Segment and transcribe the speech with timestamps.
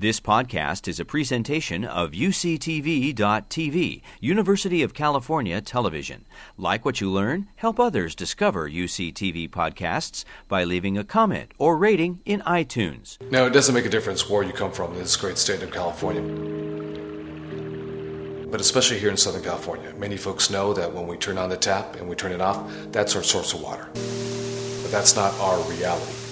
[0.00, 6.24] This podcast is a presentation of UCTV.tv, University of California Television.
[6.56, 7.48] Like what you learn?
[7.56, 13.20] Help others discover UCTV podcasts by leaving a comment or rating in iTunes.
[13.32, 15.72] Now, it doesn't make a difference where you come from in this great state of
[15.72, 16.22] California.
[18.46, 21.56] But especially here in Southern California, many folks know that when we turn on the
[21.56, 23.88] tap and we turn it off, that's our source of water.
[23.92, 26.27] But that's not our reality.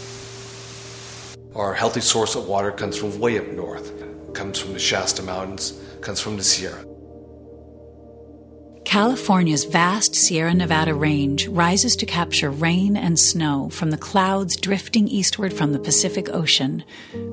[1.56, 3.90] Our healthy source of water comes from way up north,
[4.34, 5.72] comes from the Shasta Mountains,
[6.02, 6.84] comes from the Sierra.
[8.84, 15.08] California's vast Sierra Nevada range rises to capture rain and snow from the clouds drifting
[15.08, 16.84] eastward from the Pacific Ocean,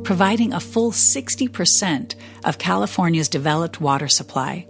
[0.04, 2.16] providing a full 60%
[2.46, 4.66] of California's developed water supply.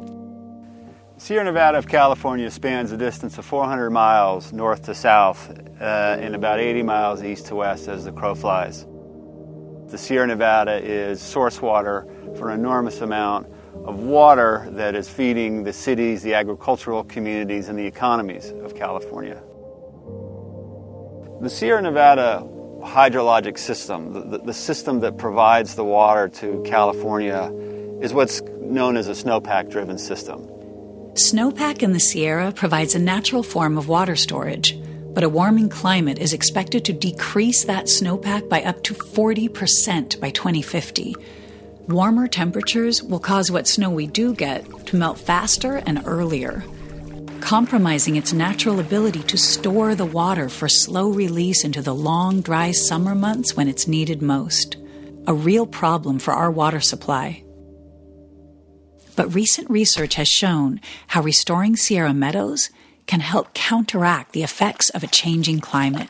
[1.17, 6.34] Sierra Nevada of California spans a distance of 400 miles north to south uh, and
[6.34, 8.88] about 80 miles east to west as the crow flies.
[9.94, 13.46] The Sierra Nevada is source water for an enormous amount
[13.86, 19.40] of water that is feeding the cities, the agricultural communities, and the economies of California.
[21.42, 22.44] The Sierra Nevada
[22.82, 27.54] hydrologic system, the, the, system that provides the water to California,
[28.02, 30.48] is what's known as a snowpack driven system.
[31.14, 34.76] Snowpack in the Sierra provides a natural form of water storage
[35.14, 40.30] but a warming climate is expected to decrease that snowpack by up to 40% by
[40.31, 41.16] 2050.
[41.88, 46.64] Warmer temperatures will cause what snow we do get to melt faster and earlier,
[47.42, 52.72] compromising its natural ability to store the water for slow release into the long, dry
[52.72, 54.77] summer months when it's needed most.
[55.27, 57.44] A real problem for our water supply.
[59.16, 62.70] But recent research has shown how restoring Sierra meadows
[63.08, 66.09] can help counteract the effects of a changing climate.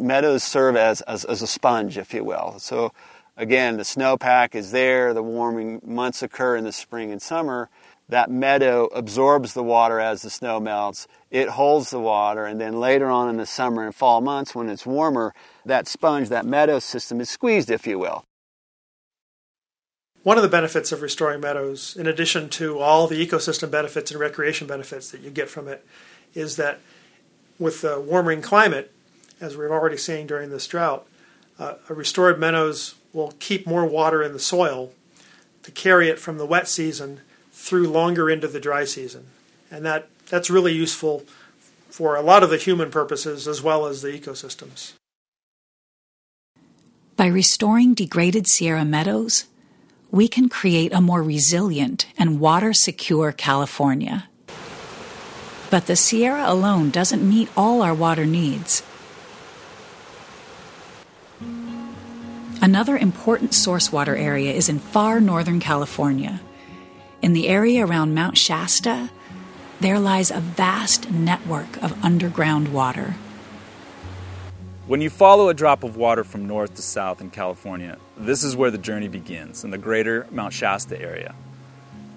[0.00, 2.58] Meadows serve as, as, as a sponge, if you will.
[2.58, 2.92] So,
[3.36, 7.68] again, the snowpack is there, the warming months occur in the spring and summer.
[8.08, 11.06] That meadow absorbs the water as the snow melts.
[11.30, 14.68] It holds the water, and then later on in the summer and fall months, when
[14.70, 15.34] it's warmer,
[15.66, 18.24] that sponge, that meadow system is squeezed, if you will.
[20.24, 24.20] One of the benefits of restoring meadows, in addition to all the ecosystem benefits and
[24.20, 25.86] recreation benefits that you get from it,
[26.34, 26.80] is that
[27.58, 28.92] with the warming climate,
[29.40, 31.06] as we're already seeing during this drought,
[31.58, 34.92] uh, restored meadows will keep more water in the soil
[35.62, 37.20] to carry it from the wet season
[37.52, 39.26] through longer into the dry season.
[39.70, 41.24] And that, that's really useful
[41.90, 44.92] for a lot of the human purposes as well as the ecosystems.
[47.16, 49.46] By restoring degraded Sierra meadows,
[50.10, 54.28] we can create a more resilient and water secure California.
[55.70, 58.82] But the Sierra alone doesn't meet all our water needs.
[62.60, 66.40] Another important source water area is in far northern California.
[67.22, 69.10] In the area around Mount Shasta,
[69.80, 73.14] there lies a vast network of underground water.
[74.88, 78.56] When you follow a drop of water from north to south in California, this is
[78.56, 81.34] where the journey begins, in the greater Mount Shasta area.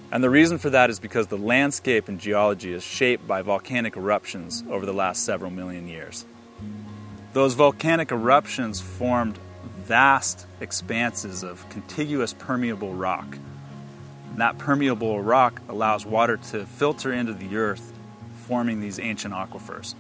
[0.10, 3.98] And the reason for that is because the landscape and geology is shaped by volcanic
[3.98, 6.24] eruptions over the last several million years.
[7.34, 9.38] Those volcanic eruptions formed
[9.80, 13.38] vast expanses of contiguous permeable rock.
[14.30, 17.92] And that permeable rock allows water to filter into the earth,
[18.48, 19.94] forming these ancient aquifers.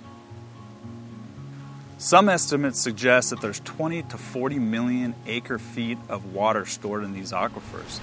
[2.01, 7.13] Some estimates suggest that there's 20 to 40 million acre feet of water stored in
[7.13, 7.99] these aquifers.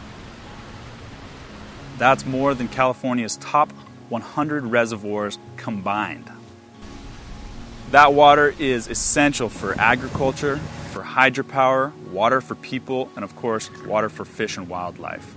[1.99, 3.73] That's more than California's top
[4.09, 6.31] 100 reservoirs combined.
[7.91, 10.59] That water is essential for agriculture,
[10.93, 15.35] for hydropower, water for people, and of course, water for fish and wildlife.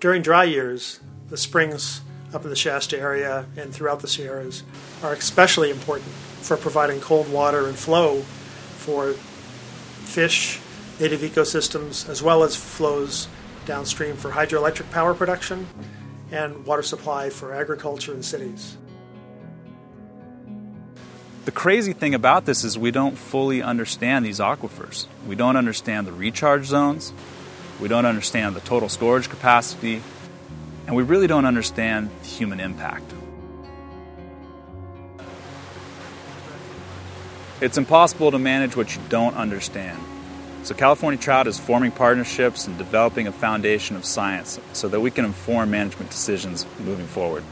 [0.00, 2.00] During dry years, the springs
[2.32, 4.62] up in the Shasta area and throughout the Sierras
[5.02, 6.08] are especially important
[6.40, 10.60] for providing cold water and flow for fish,
[10.98, 13.28] native ecosystems, as well as flows
[13.66, 15.66] downstream for hydroelectric power production
[16.32, 18.76] and water supply for agriculture and cities.
[21.44, 25.06] The crazy thing about this is we don't fully understand these aquifers.
[25.26, 27.12] We don't understand the recharge zones,
[27.80, 30.02] we don't understand the total storage capacity,
[30.86, 33.04] and we really don't understand the human impact.
[37.60, 40.00] It's impossible to manage what you don't understand.
[40.62, 45.10] So, California Trout is forming partnerships and developing a foundation of science so that we
[45.10, 47.44] can inform management decisions moving forward.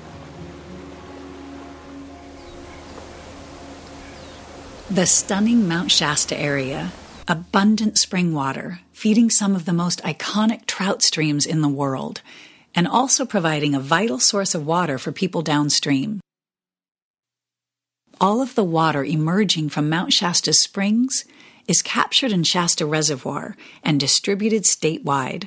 [4.90, 6.92] The stunning Mount Shasta area,
[7.26, 12.22] abundant spring water, feeding some of the most iconic trout streams in the world,
[12.74, 16.20] and also providing a vital source of water for people downstream.
[18.20, 21.24] All of the water emerging from Mount Shasta springs
[21.68, 25.46] is captured in Shasta Reservoir and distributed statewide.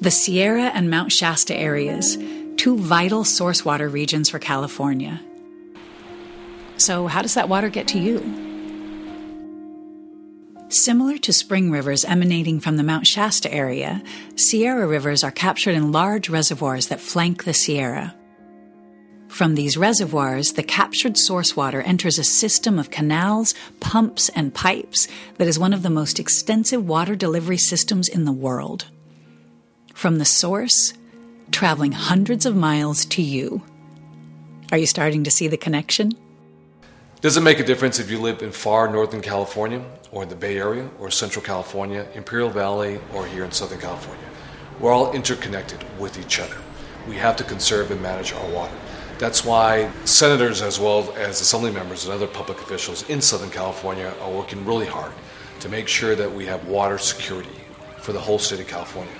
[0.00, 2.16] The Sierra and Mount Shasta areas,
[2.56, 5.20] two vital source water regions for California.
[6.76, 8.20] So, how does that water get to you?
[10.68, 14.04] Similar to spring rivers emanating from the Mount Shasta area,
[14.36, 18.14] Sierra rivers are captured in large reservoirs that flank the Sierra.
[19.28, 25.08] From these reservoirs, the captured source water enters a system of canals, pumps, and pipes
[25.36, 28.86] that is one of the most extensive water delivery systems in the world.
[29.94, 30.94] From the source,
[31.50, 33.62] traveling hundreds of miles to you.
[34.72, 36.12] Are you starting to see the connection?
[37.20, 40.36] Does it make a difference if you live in far northern California, or in the
[40.36, 44.24] Bay Area, or Central California, Imperial Valley, or here in Southern California?
[44.80, 46.56] We're all interconnected with each other.
[47.08, 48.76] We have to conserve and manage our water.
[49.18, 54.12] That's why senators, as well as assembly members and other public officials in Southern California,
[54.20, 55.12] are working really hard
[55.60, 57.48] to make sure that we have water security
[57.98, 59.12] for the whole state of California.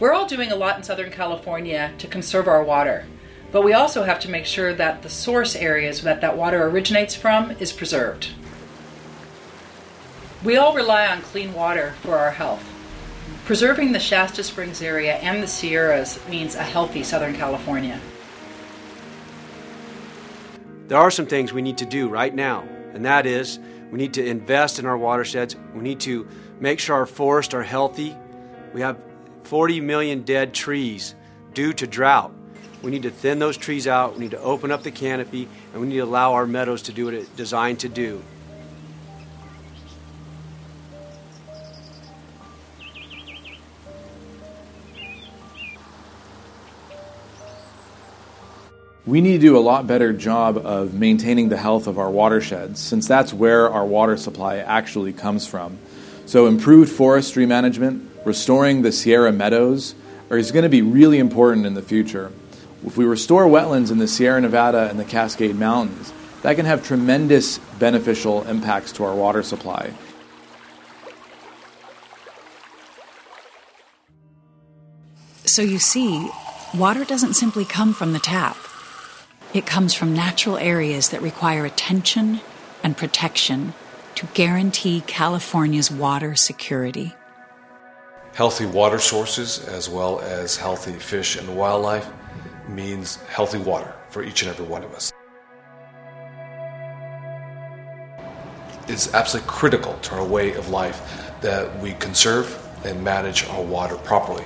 [0.00, 3.06] We're all doing a lot in Southern California to conserve our water.
[3.52, 7.14] But we also have to make sure that the source areas that that water originates
[7.14, 8.30] from is preserved.
[10.42, 12.71] We all rely on clean water for our health.
[13.44, 18.00] Preserving the Shasta Springs area and the Sierras means a healthy Southern California.
[20.88, 23.58] There are some things we need to do right now, and that is
[23.90, 25.56] we need to invest in our watersheds.
[25.74, 26.26] We need to
[26.60, 28.16] make sure our forests are healthy.
[28.72, 28.98] We have
[29.44, 31.14] 40 million dead trees
[31.52, 32.32] due to drought.
[32.82, 34.14] We need to thin those trees out.
[34.14, 36.92] We need to open up the canopy, and we need to allow our meadows to
[36.92, 38.22] do what it's designed to do.
[49.04, 52.80] We need to do a lot better job of maintaining the health of our watersheds,
[52.80, 55.78] since that's where our water supply actually comes from.
[56.26, 59.96] So, improved forestry management, restoring the Sierra meadows,
[60.30, 62.30] is going to be really important in the future.
[62.86, 66.12] If we restore wetlands in the Sierra Nevada and the Cascade Mountains,
[66.42, 69.92] that can have tremendous beneficial impacts to our water supply.
[75.44, 76.30] So you see,
[76.72, 78.56] water doesn't simply come from the tap.
[79.54, 82.40] It comes from natural areas that require attention
[82.82, 83.74] and protection
[84.14, 87.14] to guarantee California's water security.
[88.32, 92.08] Healthy water sources, as well as healthy fish and wildlife,
[92.66, 95.12] means healthy water for each and every one of us.
[98.88, 103.96] It's absolutely critical to our way of life that we conserve and manage our water
[103.96, 104.44] properly.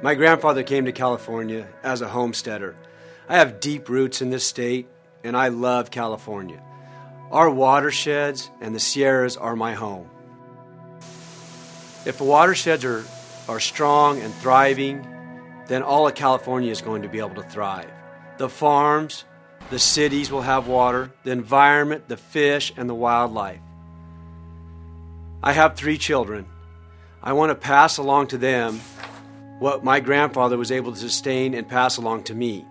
[0.00, 2.76] My grandfather came to California as a homesteader.
[3.28, 4.86] I have deep roots in this state,
[5.24, 6.62] and I love California.
[7.32, 10.08] Our watersheds and the Sierras are my home.
[12.06, 13.04] If the watersheds are,
[13.48, 15.04] are strong and thriving,
[15.66, 17.90] then all of California is going to be able to thrive.
[18.38, 19.24] The farms,
[19.68, 23.60] the cities will have water, the environment, the fish, and the wildlife.
[25.42, 26.46] I have three children.
[27.20, 28.80] I want to pass along to them
[29.58, 32.66] what my grandfather was able to sustain and pass along to me.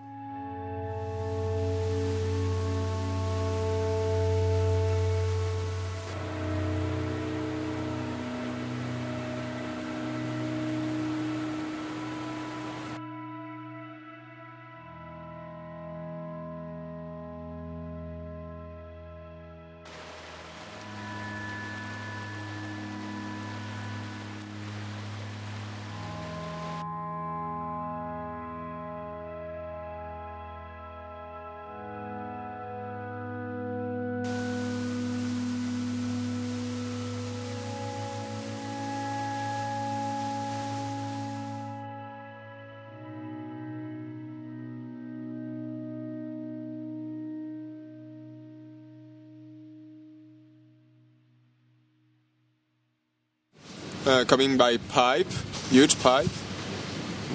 [54.08, 55.30] Uh, coming by pipe,
[55.70, 56.30] huge pipe,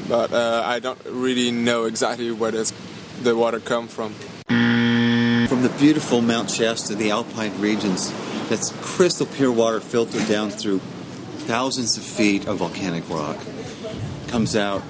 [0.10, 2.74] but uh, I don't really know exactly where does
[3.22, 4.14] the water come from.
[5.48, 8.12] From the beautiful Mount Shasta, the alpine regions,
[8.50, 10.80] that's crystal pure water filtered down through
[11.46, 13.38] thousands of feet of volcanic rock.
[14.28, 14.82] Comes out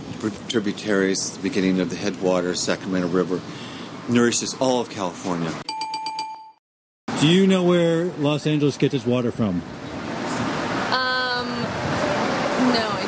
[0.48, 3.42] tributaries, the beginning of the headwaters, Sacramento River,
[4.08, 5.52] nourishes all of California.
[7.20, 9.62] Do you know where Los Angeles gets its water from?
[12.72, 13.04] No, I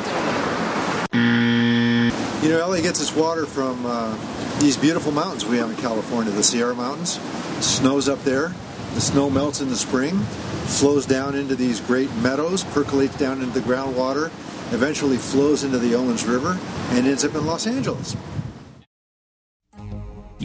[1.12, 2.42] don't.
[2.42, 4.16] You know, LA gets its water from uh,
[4.60, 7.18] these beautiful mountains we have in California, the Sierra Mountains.
[7.64, 8.52] Snow's up there.
[8.94, 13.58] The snow melts in the spring, flows down into these great meadows, percolates down into
[13.58, 14.28] the groundwater,
[14.72, 16.58] eventually flows into the Owens River,
[16.90, 18.16] and ends up in Los Angeles.